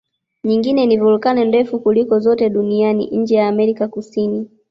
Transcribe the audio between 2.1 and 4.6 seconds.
zote duniani nje ya Amerika Kusini